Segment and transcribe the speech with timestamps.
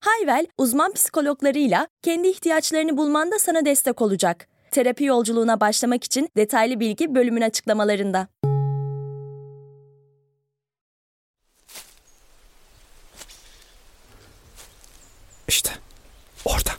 [0.00, 4.48] Hayvel, uzman psikologlarıyla kendi ihtiyaçlarını bulmanda sana destek olacak.
[4.70, 8.28] Terapi yolculuğuna başlamak için detaylı bilgi bölümün açıklamalarında.
[15.48, 15.70] İşte
[16.44, 16.70] orada.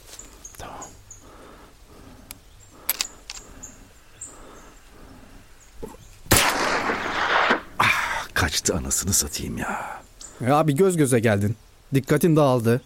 [8.34, 10.02] Kaçtı anasını satayım ya.
[10.42, 11.56] Ya abi göz göze geldin.
[11.94, 12.82] Dikkatin dağıldı.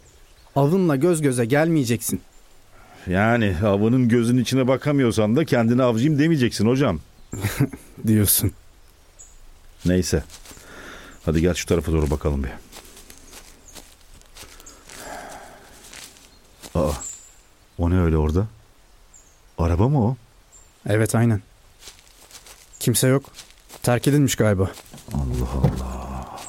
[0.55, 2.21] Avınla göz göze gelmeyeceksin.
[3.07, 6.99] Yani avının gözün içine bakamıyorsan da kendine avcıyım demeyeceksin hocam.
[8.07, 8.51] Diyorsun.
[9.85, 10.23] Neyse.
[11.25, 12.49] Hadi gel şu tarafa doğru bakalım bir.
[16.79, 16.91] Aa,
[17.77, 18.47] o ne öyle orada?
[19.57, 20.15] Araba mı o?
[20.89, 21.41] Evet aynen.
[22.79, 23.23] Kimse yok.
[23.83, 24.71] Terk edilmiş galiba.
[25.13, 26.39] Allah Allah.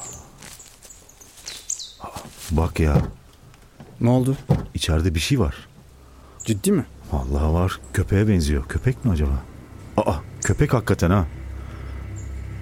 [2.51, 3.01] Bak ya
[4.01, 4.37] Ne oldu?
[4.73, 5.55] içeride bir şey var.
[6.45, 6.85] Ciddi mi?
[7.11, 7.79] Vallahi var.
[7.93, 8.63] Köpeğe benziyor.
[8.67, 9.31] Köpek mi acaba?
[9.97, 11.25] Aa köpek hakikaten ha.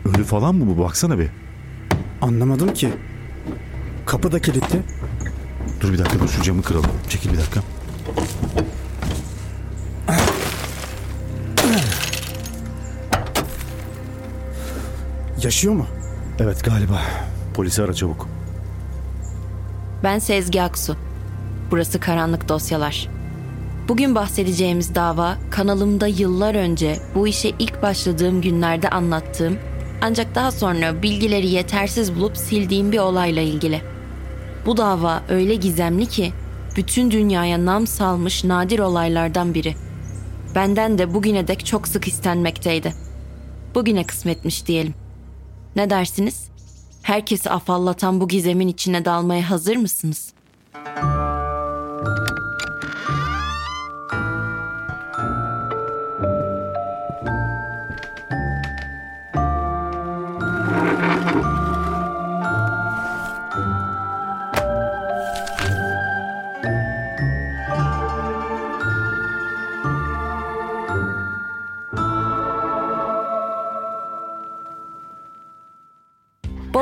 [0.06, 0.82] Ölü falan mı bu?
[0.84, 1.30] Baksana bir.
[2.22, 2.94] Anlamadım ki.
[4.06, 4.82] Kapı da kilitli.
[5.82, 6.92] Dur bir dakika dur şu camı kıralım.
[7.10, 7.62] Çekil bir dakika.
[15.44, 15.88] Yaşıyor mu?
[16.40, 17.02] Evet galiba.
[17.54, 18.28] Polisi ara çabuk.
[20.04, 20.98] Ben Sezgi Aksu.
[21.72, 23.08] Burası Karanlık Dosyalar.
[23.88, 29.58] Bugün bahsedeceğimiz dava kanalımda yıllar önce bu işe ilk başladığım günlerde anlattığım
[30.02, 33.82] ancak daha sonra bilgileri yetersiz bulup sildiğim bir olayla ilgili.
[34.66, 36.34] Bu dava öyle gizemli ki
[36.76, 39.76] bütün dünyaya nam salmış nadir olaylardan biri.
[40.56, 42.94] Benden de bugüne dek çok sık istenmekteydi.
[43.76, 44.94] Bugüne kısmetmiş diyelim.
[45.76, 46.48] Ne dersiniz?
[47.02, 50.35] Herkesi afallatan bu gizemin içine dalmaya hazır mısınız?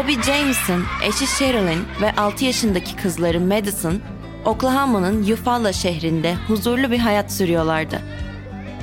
[0.03, 3.99] Bobby Jameson, eşi Sherilyn ve 6 yaşındaki kızları Madison,
[4.45, 8.01] Oklahoma'nın Eufaula şehrinde huzurlu bir hayat sürüyorlardı.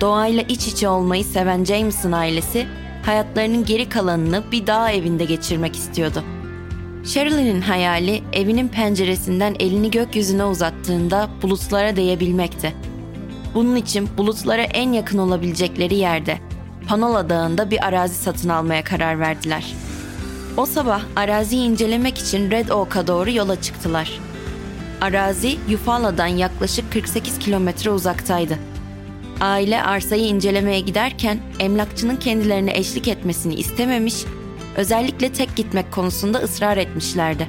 [0.01, 2.67] Doğayla iç içe olmayı seven Jameson ailesi,
[3.07, 6.25] hayatlarının geri kalanını bir dağ evinde geçirmek istiyordu.
[7.05, 12.75] Sherilyn'in hayali evinin penceresinden elini gökyüzüne uzattığında bulutlara değebilmekti.
[13.55, 16.39] Bunun için bulutlara en yakın olabilecekleri yerde,
[16.89, 19.90] Panola Dağı'nda bir arazi satın almaya karar verdiler.
[20.57, 24.21] O sabah araziyi incelemek için Red Oak'a doğru yola çıktılar.
[25.01, 28.59] Arazi Eufaula'dan yaklaşık 48 kilometre uzaktaydı.
[29.41, 34.15] Aile arsayı incelemeye giderken emlakçının kendilerine eşlik etmesini istememiş,
[34.77, 37.49] özellikle tek gitmek konusunda ısrar etmişlerdi.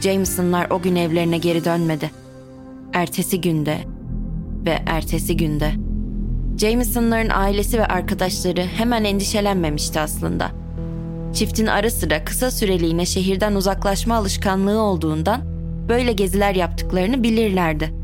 [0.00, 2.10] Jameson'lar o gün evlerine geri dönmedi.
[2.92, 3.78] Ertesi günde
[4.64, 5.72] ve ertesi günde.
[6.58, 10.50] Jameson'ların ailesi ve arkadaşları hemen endişelenmemişti aslında.
[11.34, 15.40] Çiftin ara sıra kısa süreliğine şehirden uzaklaşma alışkanlığı olduğundan
[15.88, 17.94] böyle geziler yaptıklarını bilirlerdi.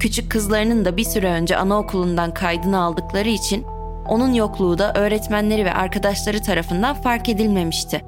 [0.00, 3.64] Küçük kızlarının da bir süre önce anaokulundan kaydını aldıkları için
[4.08, 8.02] onun yokluğu da öğretmenleri ve arkadaşları tarafından fark edilmemişti.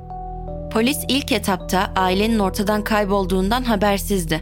[0.72, 4.40] Polis ilk etapta ailenin ortadan kaybolduğundan habersizdi.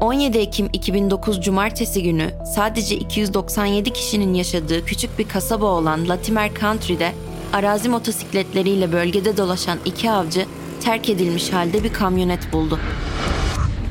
[0.00, 7.12] 17 Ekim 2009 Cumartesi günü sadece 297 kişinin yaşadığı küçük bir kasaba olan Latimer Country'de
[7.52, 10.46] arazi motosikletleriyle bölgede dolaşan iki avcı
[10.80, 12.78] terk edilmiş halde bir kamyonet buldu.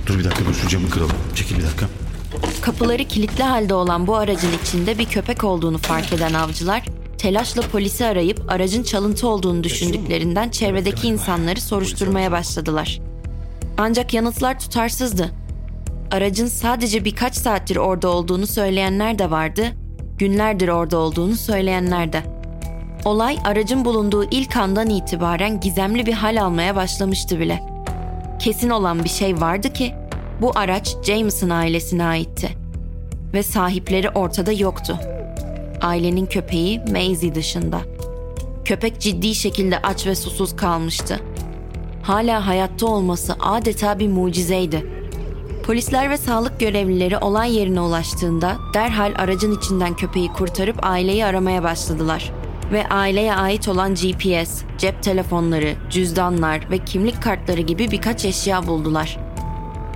[0.06, 1.16] Dur bir dakika dur şu camı kıralım.
[1.36, 1.86] Çekil bir dakika.
[2.62, 6.86] Kapıları kilitli halde olan bu aracın içinde bir köpek olduğunu fark eden avcılar,
[7.18, 13.00] telaşla polisi arayıp aracın çalıntı olduğunu düşündüklerinden çevredeki insanları soruşturmaya başladılar.
[13.78, 15.32] Ancak yanıtlar tutarsızdı.
[16.12, 19.66] Aracın sadece birkaç saattir orada olduğunu söyleyenler de vardı,
[20.18, 22.39] günlerdir orada olduğunu söyleyenler de.
[23.06, 27.64] Olay aracın bulunduğu ilk andan itibaren gizemli bir hal almaya başlamıştı bile.
[28.40, 29.94] Kesin olan bir şey vardı ki
[30.42, 32.50] bu araç Jameson ailesine aitti
[33.34, 35.00] ve sahipleri ortada yoktu.
[35.82, 37.82] ailenin köpeği Maisie dışında.
[38.66, 41.20] Köpek ciddi şekilde aç ve susuz kalmıştı.
[42.04, 44.86] Hala hayatta olması adeta bir mucizeydi.
[45.66, 52.32] Polisler ve sağlık görevlileri olay yerine ulaştığında derhal aracın içinden köpeği kurtarıp aileyi aramaya başladılar.
[52.72, 59.18] Ve aileye ait olan GPS, cep telefonları, cüzdanlar ve kimlik kartları gibi birkaç eşya buldular.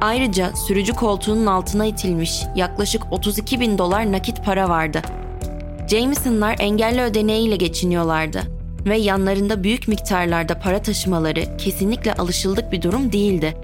[0.02, 5.02] Ayrıca sürücü koltuğunun altına itilmiş yaklaşık 32 bin dolar nakit para vardı.
[5.88, 8.42] Jameson'lar engelli ödeneğiyle geçiniyorlardı
[8.86, 13.58] ve yanlarında büyük miktarlarda para taşımaları kesinlikle alışıldık bir durum değildi.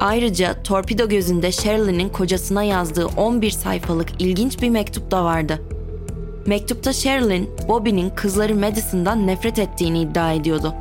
[0.00, 5.62] Ayrıca torpido gözünde Sherilyn'in kocasına yazdığı 11 sayfalık ilginç bir mektup da vardı.
[6.46, 10.74] Mektupta Sherilyn, Bobby'nin kızları Madison'dan nefret ettiğini iddia ediyordu.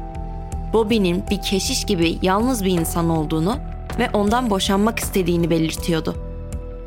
[0.73, 3.57] Bobby'nin bir keşiş gibi yalnız bir insan olduğunu
[4.00, 6.15] ve ondan boşanmak istediğini belirtiyordu.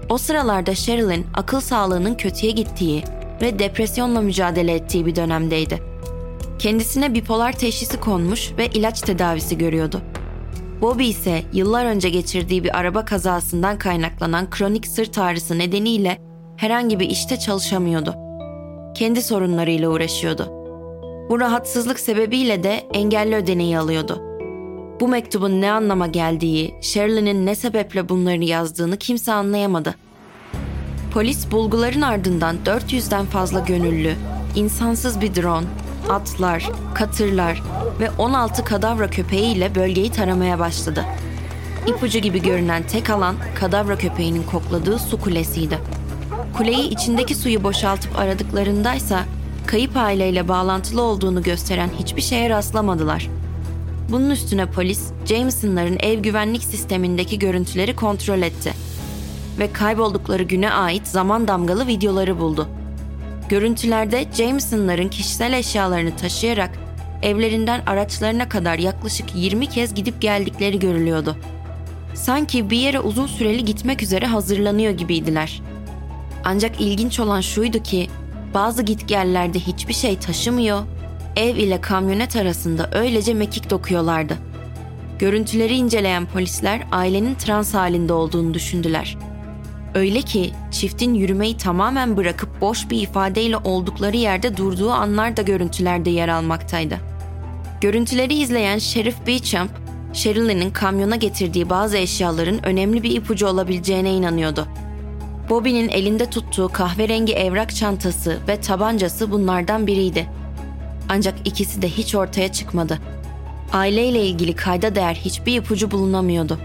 [0.08, 3.04] O sıralarda Sherilyn akıl sağlığının kötüye gittiği
[3.42, 5.82] ve depresyonla mücadele ettiği bir dönemdeydi.
[6.58, 10.00] Kendisine bipolar teşhisi konmuş ve ilaç tedavisi görüyordu.
[10.80, 16.18] Bobby ise yıllar önce geçirdiği bir araba kazasından kaynaklanan kronik sırt ağrısı nedeniyle
[16.56, 18.21] herhangi bir işte çalışamıyordu.
[18.94, 20.48] Kendi sorunlarıyla uğraşıyordu.
[21.28, 24.22] Bu rahatsızlık sebebiyle de engelli ödeneği alıyordu.
[25.00, 29.94] Bu mektubun ne anlama geldiği, Shirley'nin ne sebeple bunları yazdığını kimse anlayamadı.
[31.14, 34.14] Polis bulguların ardından 400'den fazla gönüllü,
[34.56, 35.66] insansız bir drone,
[36.10, 37.62] atlar, katırlar
[38.00, 41.04] ve 16 kadavra köpeğiyle bölgeyi taramaya başladı.
[41.86, 45.78] İpucu gibi görünen tek alan kadavra köpeğinin kokladığı su kulesiydi.
[46.62, 49.24] Kuleyi içindeki suyu boşaltıp aradıklarındaysa
[49.66, 53.28] kayıp aileyle bağlantılı olduğunu gösteren hiçbir şeye rastlamadılar.
[54.08, 58.72] Bunun üstüne polis Jameson'ların ev güvenlik sistemindeki görüntüleri kontrol etti
[59.58, 62.68] ve kayboldukları güne ait zaman damgalı videoları buldu.
[63.48, 66.70] Görüntülerde Jameson'ların kişisel eşyalarını taşıyarak
[67.22, 71.36] evlerinden araçlarına kadar yaklaşık 20 kez gidip geldikleri görülüyordu.
[72.14, 75.62] Sanki bir yere uzun süreli gitmek üzere hazırlanıyor gibiydiler.
[76.44, 78.08] Ancak ilginç olan şuydu ki
[78.54, 80.82] bazı gitgellerde hiçbir şey taşımıyor,
[81.36, 84.38] ev ile kamyonet arasında öylece mekik dokuyorlardı.
[85.18, 89.18] Görüntüleri inceleyen polisler ailenin trans halinde olduğunu düşündüler.
[89.94, 96.10] Öyle ki çiftin yürümeyi tamamen bırakıp boş bir ifadeyle oldukları yerde durduğu anlar da görüntülerde
[96.10, 96.98] yer almaktaydı.
[97.80, 99.70] Görüntüleri izleyen Sheriff Beechamp,
[100.12, 104.68] Sherilyn'in kamyona getirdiği bazı eşyaların önemli bir ipucu olabileceğine inanıyordu.
[105.52, 110.28] Bobby'nin elinde tuttuğu kahverengi evrak çantası ve tabancası bunlardan biriydi.
[111.08, 112.98] Ancak ikisi de hiç ortaya çıkmadı.
[113.72, 116.58] Aileyle ilgili kayda değer hiçbir ipucu bulunamıyordu.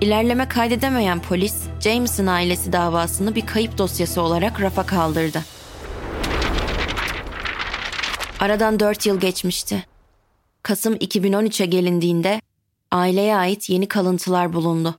[0.00, 5.42] İlerleme kaydedemeyen polis, Jameson ailesi davasını bir kayıp dosyası olarak rafa kaldırdı.
[8.40, 9.84] Aradan 4 yıl geçmişti.
[10.62, 12.40] Kasım 2013'e gelindiğinde
[12.90, 14.94] aileye ait yeni kalıntılar bulundu.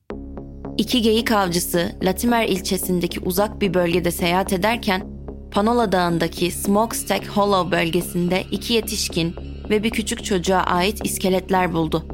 [0.78, 5.08] İki geyik avcısı Latimer ilçesindeki uzak bir bölgede seyahat ederken
[5.52, 9.36] Panola Dağı'ndaki Smokestack Hollow bölgesinde iki yetişkin
[9.70, 12.06] ve bir küçük çocuğa ait iskeletler buldu.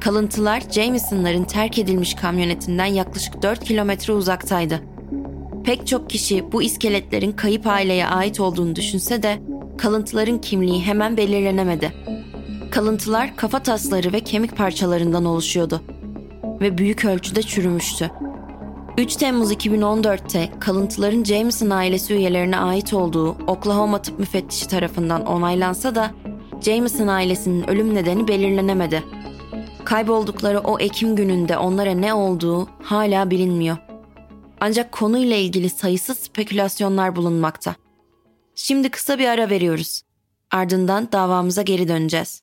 [0.00, 4.80] Kalıntılar Jameson'ların terk edilmiş kamyonetinden yaklaşık 4 kilometre uzaktaydı.
[5.64, 9.38] Pek çok kişi bu iskeletlerin kayıp aileye ait olduğunu düşünse de
[9.78, 11.92] kalıntıların kimliği hemen belirlenemedi.
[12.70, 15.82] Kalıntılar kafa tasları ve kemik parçalarından oluşuyordu
[16.60, 18.10] ve büyük ölçüde çürümüştü.
[18.98, 26.10] 3 Temmuz 2014'te kalıntıların Jameson ailesi üyelerine ait olduğu Oklahoma tıp müfettişi tarafından onaylansa da
[26.60, 29.04] Jameson ailesinin ölüm nedeni belirlenemedi.
[29.84, 33.76] Kayboldukları o Ekim gününde onlara ne olduğu hala bilinmiyor.
[34.60, 37.74] Ancak konuyla ilgili sayısız spekülasyonlar bulunmakta.
[38.54, 40.02] Şimdi kısa bir ara veriyoruz.
[40.50, 42.42] Ardından davamıza geri döneceğiz.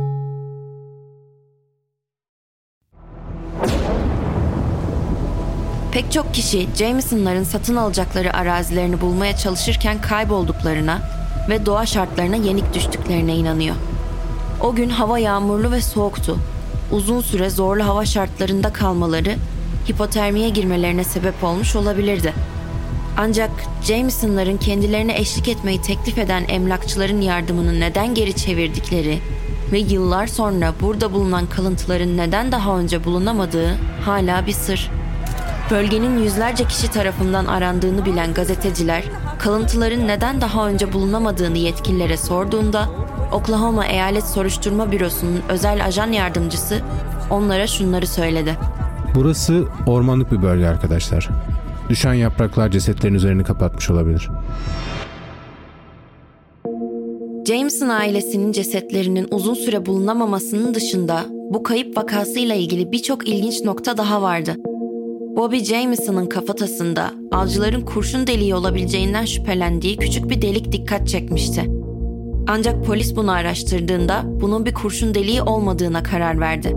[5.91, 10.99] Pek çok kişi Jameson'ların satın alacakları arazilerini bulmaya çalışırken kaybolduklarına
[11.49, 13.75] ve doğa şartlarına yenik düştüklerine inanıyor.
[14.61, 16.37] O gün hava yağmurlu ve soğuktu.
[16.91, 19.35] Uzun süre zorlu hava şartlarında kalmaları
[19.89, 22.33] hipotermiye girmelerine sebep olmuş olabilirdi.
[23.17, 23.51] Ancak
[23.83, 29.19] Jameson'ların kendilerine eşlik etmeyi teklif eden emlakçıların yardımını neden geri çevirdikleri
[29.71, 35.00] ve yıllar sonra burada bulunan kalıntıların neden daha önce bulunamadığı hala bir sır.
[35.71, 39.03] Bölgenin yüzlerce kişi tarafından arandığını bilen gazeteciler,
[39.39, 42.89] kalıntıların neden daha önce bulunamadığını yetkililere sorduğunda,
[43.31, 46.81] Oklahoma Eyalet Soruşturma Bürosu'nun özel ajan yardımcısı
[47.29, 48.57] onlara şunları söyledi.
[49.15, 51.29] Burası ormanlık bir bölge arkadaşlar.
[51.89, 54.29] Düşen yapraklar cesetlerin üzerini kapatmış olabilir.
[57.47, 64.21] Jameson ailesinin cesetlerinin uzun süre bulunamamasının dışında bu kayıp vakasıyla ilgili birçok ilginç nokta daha
[64.21, 64.55] vardı.
[65.35, 71.71] Bobby Jameson'ın kafatasında avcıların kurşun deliği olabileceğinden şüphelendiği küçük bir delik dikkat çekmişti.
[72.47, 76.75] Ancak polis bunu araştırdığında bunun bir kurşun deliği olmadığına karar verdi.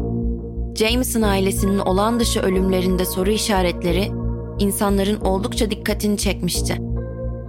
[0.75, 4.11] Jameson ailesinin olağan dışı ölümlerinde soru işaretleri
[4.59, 6.77] insanların oldukça dikkatini çekmişti.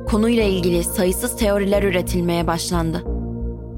[0.07, 3.03] Konuyla ilgili sayısız teoriler üretilmeye başlandı.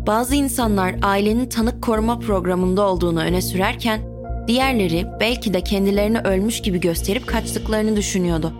[0.07, 4.16] Bazı insanlar ailenin tanık koruma programında olduğunu öne sürerken,
[4.47, 8.53] diğerleri belki de kendilerini ölmüş gibi gösterip kaçtıklarını düşünüyordu.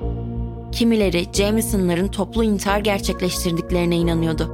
[0.72, 4.52] Kimileri Jameson'ların toplu intihar gerçekleştirdiklerine inanıyordu.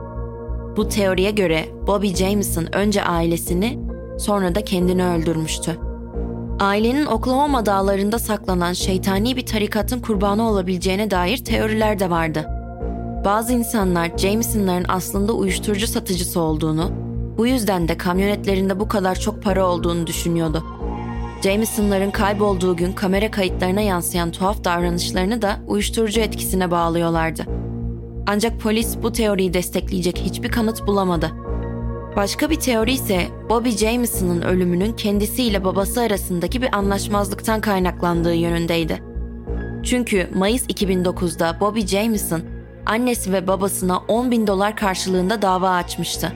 [0.78, 3.80] Bu teoriye göre Bobby Jameson önce ailesini,
[4.20, 5.78] sonra da kendini öldürmüştü.
[6.60, 12.46] Ailenin Oklahoma dağlarında saklanan şeytani bir tarikatın kurbanı olabileceğine dair teoriler de vardı.
[13.26, 16.92] Bazı insanlar Jameson'ların aslında uyuşturucu satıcısı olduğunu,
[17.38, 20.64] bu yüzden de kamyonetlerinde bu kadar çok para olduğunu düşünüyordu.
[21.44, 27.46] Jameson'ların kaybolduğu gün kamera kayıtlarına yansıyan tuhaf davranışlarını da uyuşturucu etkisine bağlıyorlardı.
[28.28, 31.32] Ancak polis bu teoriyi destekleyecek hiçbir kanıt bulamadı.
[32.16, 39.04] Başka bir teori ise Bobby Jameson'ın ölümünün kendisiyle babası arasındaki bir anlaşmazlıktan kaynaklandığı yönündeydi.
[39.84, 42.42] Çünkü Mayıs 2009'da Bobby Jameson,
[42.86, 46.34] annesi ve babasına 10 bin dolar karşılığında dava açmıştı.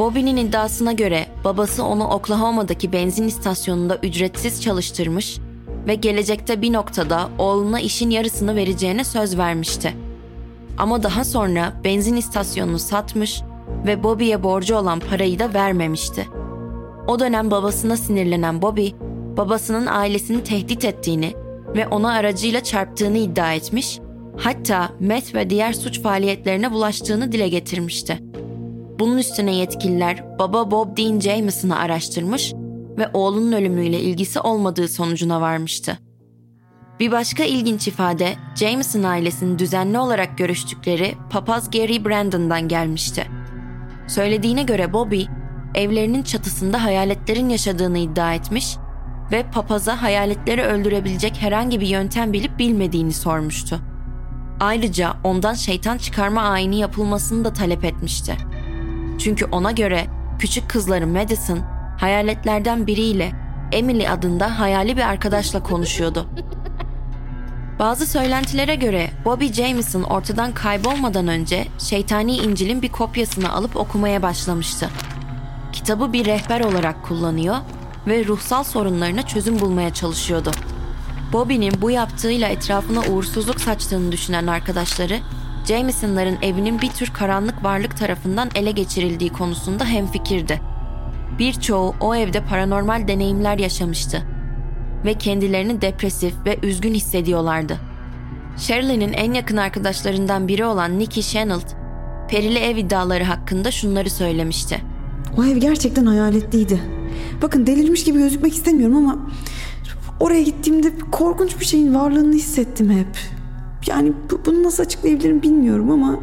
[0.00, 5.38] Bobby'nin iddiasına göre babası onu Oklahoma'daki benzin istasyonunda ücretsiz çalıştırmış
[5.86, 9.94] ve gelecekte bir noktada oğluna işin yarısını vereceğine söz vermişti.
[10.78, 13.42] Ama daha sonra benzin istasyonunu satmış
[13.86, 16.28] ve Bobby'ye borcu olan parayı da vermemişti.
[17.06, 18.88] O dönem babasına sinirlenen Bobby,
[19.36, 21.32] babasının ailesini tehdit ettiğini
[21.76, 23.98] ve ona aracıyla çarptığını iddia etmiş,
[24.36, 28.29] hatta meth ve diğer suç faaliyetlerine bulaştığını dile getirmişti.
[29.00, 32.52] Bunun üstüne yetkililer baba Bob Dean Jameson'ı araştırmış
[32.98, 35.98] ve oğlunun ölümüyle ilgisi olmadığı sonucuna varmıştı.
[37.00, 43.26] Bir başka ilginç ifade Jameson ailesinin düzenli olarak görüştükleri papaz Gary Brandon'dan gelmişti.
[44.08, 45.22] Söylediğine göre Bobby,
[45.74, 48.76] evlerinin çatısında hayaletlerin yaşadığını iddia etmiş
[49.32, 53.80] ve papaza hayaletleri öldürebilecek herhangi bir yöntem bilip bilmediğini sormuştu.
[54.60, 58.49] Ayrıca ondan şeytan çıkarma ayini yapılmasını da talep etmişti.
[59.20, 60.06] Çünkü ona göre
[60.38, 61.58] küçük kızları Madison
[62.00, 63.32] hayaletlerden biriyle
[63.72, 66.26] Emily adında hayali bir arkadaşla konuşuyordu.
[67.78, 74.90] Bazı söylentilere göre Bobby Jameson ortadan kaybolmadan önce Şeytani İncil'in bir kopyasını alıp okumaya başlamıştı.
[75.72, 77.56] Kitabı bir rehber olarak kullanıyor
[78.06, 80.50] ve ruhsal sorunlarına çözüm bulmaya çalışıyordu.
[81.32, 85.18] Bobby'nin bu yaptığıyla etrafına uğursuzluk saçtığını düşünen arkadaşları,
[85.64, 90.60] Jameson'ların evinin bir tür karanlık varlık tarafından ele geçirildiği konusunda hemfikirdi.
[91.38, 94.22] Birçoğu o evde paranormal deneyimler yaşamıştı
[95.04, 97.78] ve kendilerini depresif ve üzgün hissediyorlardı.
[98.56, 101.66] Shirley'nin en yakın arkadaşlarından biri olan Nikki Chenault,
[102.28, 104.80] perili ev iddiaları hakkında şunları söylemişti.
[105.38, 106.80] O ev gerçekten hayaletliydi.
[107.42, 109.30] Bakın delirmiş gibi gözükmek istemiyorum ama
[110.20, 113.39] oraya gittiğimde korkunç bir şeyin varlığını hissettim hep.
[113.86, 116.20] Yani bu, bunu nasıl açıklayabilirim bilmiyorum ama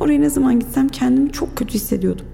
[0.00, 2.26] oraya ne zaman gitsem kendimi çok kötü hissediyordum.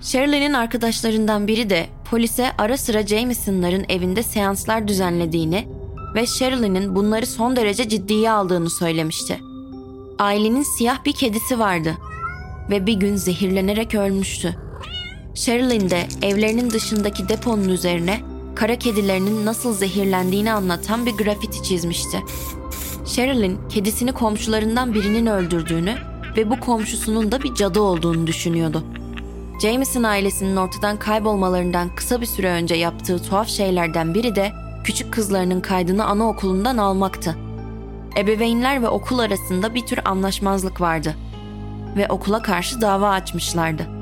[0.00, 5.68] Shirley'nin arkadaşlarından biri de polise ara sıra Jameson'ların evinde seanslar düzenlediğini
[6.14, 9.40] ve Shirley'nin bunları son derece ciddiye aldığını söylemişti.
[10.18, 11.94] Ailenin siyah bir kedisi vardı
[12.70, 14.56] ve bir gün zehirlenerek ölmüştü.
[15.34, 18.20] Sherilyn de evlerinin dışındaki deponun üzerine
[18.58, 22.24] kara kedilerinin nasıl zehirlendiğini anlatan bir grafiti çizmişti.
[23.06, 25.94] Sherilyn kedisini komşularından birinin öldürdüğünü
[26.36, 28.84] ve bu komşusunun da bir cadı olduğunu düşünüyordu.
[29.62, 34.52] Jameson ailesinin ortadan kaybolmalarından kısa bir süre önce yaptığı tuhaf şeylerden biri de
[34.84, 37.36] küçük kızlarının kaydını anaokulundan almaktı.
[38.16, 41.14] Ebeveynler ve okul arasında bir tür anlaşmazlık vardı
[41.96, 43.97] ve okula karşı dava açmışlardı.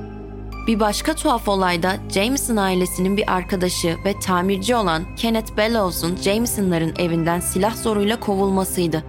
[0.66, 6.94] Bir başka tuhaf olay da Jameson ailesinin bir arkadaşı ve tamirci olan Kenneth Bellows'un Jameson'ların
[6.98, 9.04] evinden silah zoruyla kovulmasıydı.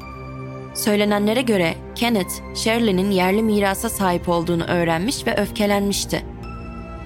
[0.74, 6.26] Söylenenlere göre Kenneth, Shirley'nin yerli mirasa sahip olduğunu öğrenmiş ve öfkelenmişti.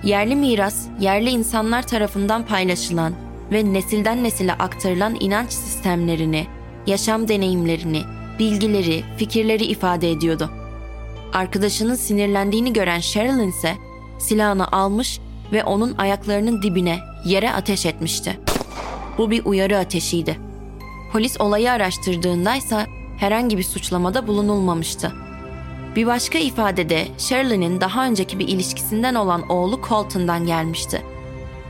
[0.04, 3.14] Yerli miras, yerli insanlar tarafından paylaşılan
[3.52, 6.48] ve nesilden nesile aktarılan inanç sistemlerini,
[6.88, 8.02] yaşam deneyimlerini,
[8.40, 10.50] bilgileri, fikirleri ifade ediyordu.
[11.34, 13.76] Arkadaşının sinirlendiğini gören Sherilyn ise
[14.22, 15.20] silahını almış
[15.52, 18.40] ve onun ayaklarının dibine, yere ateş etmişti.
[19.18, 20.40] Bu bir uyarı ateşiydi.
[21.12, 22.86] Polis olayı araştırdığında ise
[23.18, 25.12] herhangi bir suçlamada bulunulmamıştı.
[25.96, 31.02] Bir başka ifadede Shirley'nin daha önceki bir ilişkisinden olan oğlu Colton'dan gelmişti.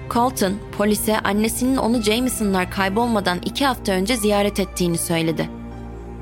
[0.09, 5.49] Colton, polise annesinin onu Jameson'lar kaybolmadan iki hafta önce ziyaret ettiğini söyledi.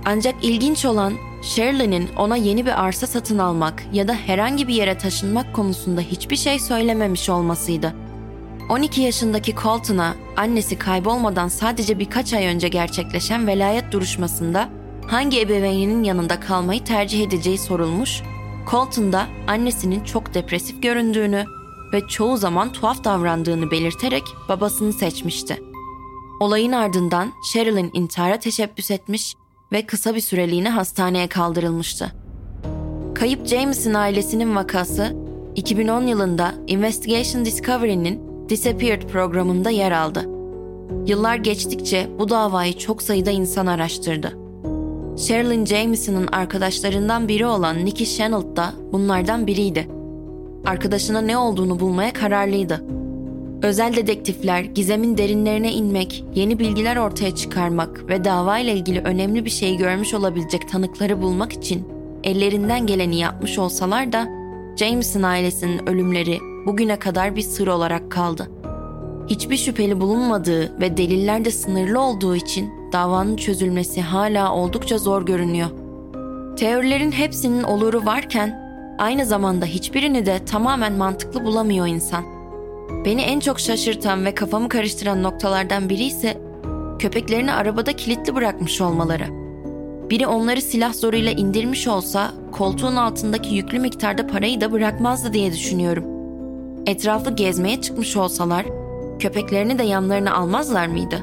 [0.05, 4.97] Ancak ilginç olan Shirley'nin ona yeni bir arsa satın almak ya da herhangi bir yere
[4.97, 7.93] taşınmak konusunda hiçbir şey söylememiş olmasıydı.
[8.69, 14.69] 12 yaşındaki Colton'a annesi kaybolmadan sadece birkaç ay önce gerçekleşen velayet duruşmasında
[15.07, 18.21] hangi ebeveyninin yanında kalmayı tercih edeceği sorulmuş,
[18.71, 21.45] Colton da annesinin çok depresif göründüğünü
[21.93, 25.63] ve çoğu zaman tuhaf davrandığını belirterek babasını seçmişti.
[26.39, 29.35] Olayın ardından Sherilyn intihara teşebbüs etmiş
[29.71, 32.11] ve kısa bir süreliğine hastaneye kaldırılmıştı.
[33.15, 35.15] Kayıp Jameson ailesinin vakası
[35.55, 40.29] 2010 yılında Investigation Discovery'nin Disappeared programında yer aldı.
[41.05, 44.37] Yıllar geçtikçe bu davayı çok sayıda insan araştırdı.
[45.17, 49.87] Sherilyn Jameson'ın arkadaşlarından biri olan Nikki Chenault da bunlardan biriydi.
[50.65, 52.98] Arkadaşına ne olduğunu bulmaya kararlıydı.
[53.61, 59.77] Özel dedektifler gizemin derinlerine inmek, yeni bilgiler ortaya çıkarmak ve davayla ilgili önemli bir şey
[59.77, 61.87] görmüş olabilecek tanıkları bulmak için
[62.23, 64.27] ellerinden geleni yapmış olsalar da
[64.75, 68.51] Jameson ailesinin ölümleri bugüne kadar bir sır olarak kaldı.
[69.27, 75.69] Hiçbir şüpheli bulunmadığı ve deliller de sınırlı olduğu için davanın çözülmesi hala oldukça zor görünüyor.
[76.57, 82.38] Teorilerin hepsinin oluru varken aynı zamanda hiçbirini de tamamen mantıklı bulamıyor insan.
[83.05, 86.37] Beni en çok şaşırtan ve kafamı karıştıran noktalardan biri ise
[86.99, 89.25] köpeklerini arabada kilitli bırakmış olmaları.
[90.09, 96.03] Biri onları silah zoruyla indirmiş olsa koltuğun altındaki yüklü miktarda parayı da bırakmazdı diye düşünüyorum.
[96.85, 98.65] Etrafı gezmeye çıkmış olsalar
[99.19, 101.19] köpeklerini de yanlarına almazlar mıydı?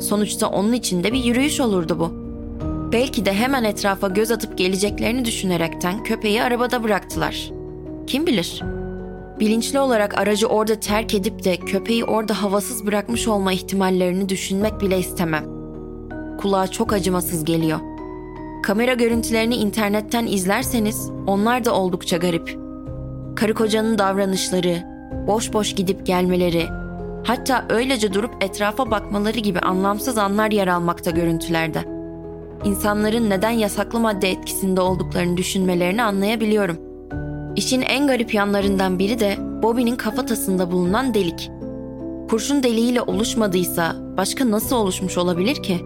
[0.00, 2.26] Sonuçta onun için de bir yürüyüş olurdu bu.
[2.92, 7.50] Belki de hemen etrafa göz atıp geleceklerini düşünerekten köpeği arabada bıraktılar.
[8.06, 8.62] Kim bilir?
[9.40, 14.98] Bilinçli olarak aracı orada terk edip de köpeği orada havasız bırakmış olma ihtimallerini düşünmek bile
[14.98, 15.44] istemem.
[16.38, 17.78] Kulağa çok acımasız geliyor.
[18.62, 22.58] Kamera görüntülerini internetten izlerseniz onlar da oldukça garip.
[23.36, 24.82] Karı kocanın davranışları,
[25.26, 26.66] boş boş gidip gelmeleri,
[27.24, 31.84] hatta öylece durup etrafa bakmaları gibi anlamsız anlar yer almakta görüntülerde.
[32.64, 36.85] İnsanların neden yasaklı madde etkisinde olduklarını düşünmelerini anlayabiliyorum.
[37.56, 41.50] İşin en garip yanlarından biri de Bobby'nin kafatasında bulunan delik.
[42.30, 45.80] Kurşun deliğiyle oluşmadıysa başka nasıl oluşmuş olabilir ki?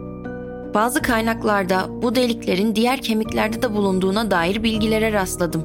[0.75, 5.65] Bazı kaynaklarda bu deliklerin diğer kemiklerde de bulunduğuna dair bilgilere rastladım.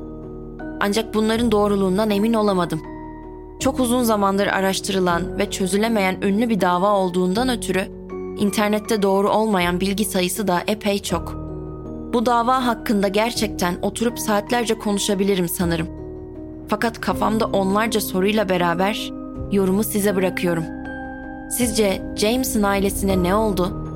[0.81, 2.81] Ancak bunların doğruluğundan emin olamadım.
[3.59, 7.87] Çok uzun zamandır araştırılan ve çözülemeyen ünlü bir dava olduğundan ötürü
[8.39, 11.44] internette doğru olmayan bilgi sayısı da epey çok.
[12.15, 15.87] Bu dava hakkında gerçekten oturup saatlerce konuşabilirim sanırım.
[16.67, 19.11] Fakat kafamda onlarca soruyla beraber
[19.51, 20.63] yorumu size bırakıyorum.
[21.51, 23.87] Sizce James'in ailesine ne oldu?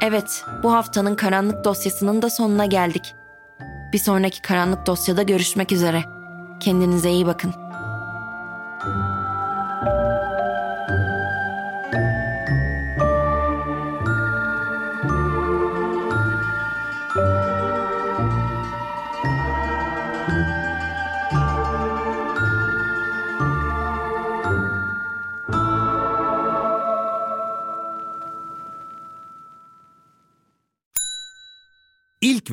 [0.00, 3.14] Evet, bu haftanın karanlık dosyasının da sonuna geldik.
[3.92, 6.04] Bir sonraki karanlık dosyada görüşmek üzere.
[6.60, 7.69] Kendinize iyi bakın.